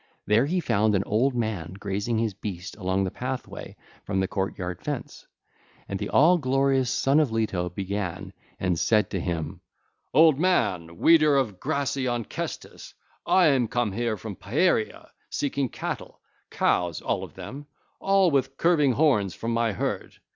[0.25, 4.57] There he found an old man grazing his beast along the pathway from his court
[4.57, 5.27] yard fence,
[5.87, 9.61] and the all glorious Son of Leto began and said to him.
[10.11, 10.33] (ll.
[10.33, 12.93] 190 200) 'Old man, weeder 2520 of grassy Onchestus,
[13.27, 17.67] I am come here from Pieria seeking cattle, cows all of them,
[17.99, 20.15] all with curving horns, from my herd.